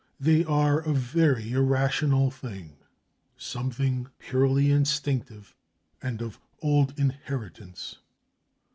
[0.19, 2.77] They are a very irrational thing,
[3.37, 5.55] something purely instinctive
[6.01, 7.97] and of old inheritance.